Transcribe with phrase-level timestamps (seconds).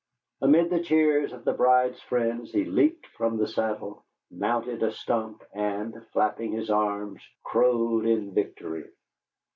[0.41, 5.43] Amid the cheers of the bride's friends he leaped from his saddle, mounted a stump
[5.53, 8.87] and, flapping his arms, crowed in victory.